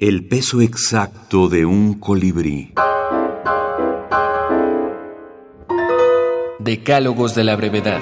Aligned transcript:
El 0.00 0.24
peso 0.24 0.60
exacto 0.60 1.48
de 1.48 1.66
un 1.66 1.94
colibrí. 1.94 2.72
Decálogos 6.60 7.34
de 7.34 7.42
la 7.42 7.56
brevedad. 7.56 7.98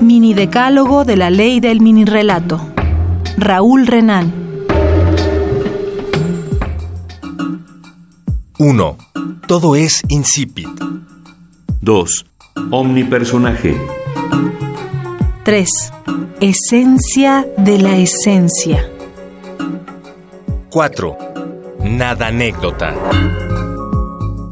Mini 0.00 0.34
decálogo 0.34 1.04
de 1.04 1.16
la 1.16 1.30
ley 1.30 1.60
del 1.60 1.80
mini 1.80 2.04
relato. 2.04 2.60
Raúl 3.36 3.86
Renán. 3.86 4.32
1. 8.58 8.96
Todo 9.46 9.76
es 9.76 10.02
insípid. 10.08 10.66
2. 11.82 12.26
Omnipersonaje. 12.72 13.76
3. 15.44 15.68
Esencia 16.40 17.46
de 17.56 17.78
la 17.78 17.96
esencia. 17.96 18.90
4. 20.70 21.16
Nada 21.82 22.28
anécdota. 22.28 22.94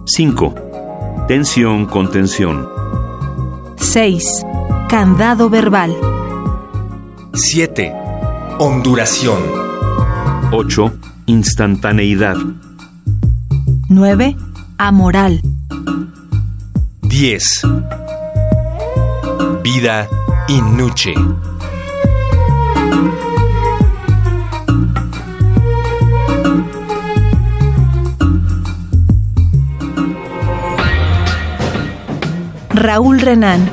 5. 0.05 0.55
Tensión 1.29 1.87
con 1.87 2.11
tensión. 2.11 2.69
6. 3.77 4.45
Candado 4.89 5.49
verbal. 5.49 5.95
7. 7.35 7.95
Onduración. 8.59 9.39
8. 10.51 10.93
Instantaneidad. 11.27 12.37
9. 13.89 14.37
Amoral. 14.77 15.41
10. 17.03 17.63
Vida 19.63 20.09
in 20.49 20.77
nuce. 20.77 21.15
Raúl 32.79 33.19
Renán. 33.19 33.69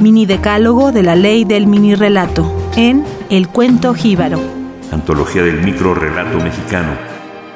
Mini 0.00 0.24
decálogo 0.24 0.90
de 0.90 1.02
la 1.02 1.16
ley 1.16 1.44
del 1.44 1.66
mini 1.66 1.94
relato. 1.94 2.50
En 2.76 3.04
El 3.28 3.48
cuento 3.48 3.92
jíbaro. 3.92 4.40
Antología 4.90 5.42
del 5.42 5.60
micro 5.60 5.94
relato 5.94 6.38
mexicano. 6.38 6.92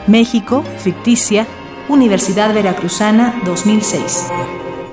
México, 0.06 0.62
ficticia, 0.76 1.46
Universidad 1.88 2.52
Veracruzana 2.52 3.40
2006. 3.46 4.28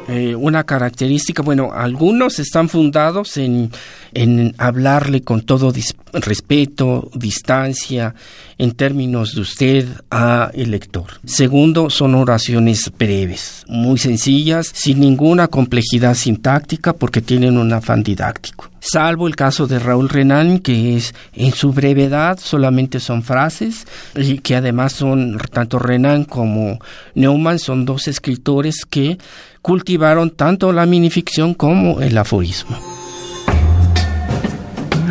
Eh, 0.09 0.35
una 0.35 0.63
característica, 0.63 1.43
bueno, 1.43 1.71
algunos 1.71 2.39
están 2.39 2.67
fundados 2.67 3.37
en, 3.37 3.71
en 4.13 4.55
hablarle 4.57 5.21
con 5.21 5.41
todo 5.41 5.71
respeto, 6.13 7.11
distancia, 7.13 8.15
en 8.57 8.71
términos 8.71 9.35
de 9.35 9.41
usted 9.41 9.87
a 10.09 10.49
el 10.53 10.71
lector. 10.71 11.05
Segundo, 11.25 11.89
son 11.91 12.15
oraciones 12.15 12.91
breves, 12.97 13.63
muy 13.67 13.99
sencillas, 13.99 14.71
sin 14.73 14.99
ninguna 14.99 15.47
complejidad 15.47 16.15
sintáctica 16.15 16.93
porque 16.93 17.21
tienen 17.21 17.57
un 17.57 17.71
afán 17.71 18.01
didáctico. 18.01 18.69
Salvo 18.81 19.27
el 19.27 19.35
caso 19.35 19.67
de 19.67 19.77
Raúl 19.77 20.09
Renan, 20.09 20.59
que 20.59 20.95
es 20.95 21.13
en 21.33 21.51
su 21.51 21.73
brevedad 21.73 22.39
solamente 22.41 22.99
son 22.99 23.23
frases 23.23 23.85
y 24.15 24.39
que 24.39 24.55
además 24.55 24.93
son 24.93 25.37
tanto 25.51 25.79
Renan 25.79 26.23
como 26.23 26.79
Neumann 27.13 27.59
son 27.59 27.83
dos 27.83 28.07
escritores 28.07 28.85
que 28.89 29.17
cultivaron 29.61 30.31
tanto 30.31 30.71
la 30.71 30.85
minificción 30.85 31.53
como 31.53 32.01
el 32.01 32.17
aforismo. 32.17 32.77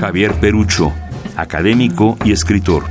Javier 0.00 0.32
Perucho, 0.34 0.92
académico 1.36 2.16
y 2.24 2.32
escritor. 2.32 2.84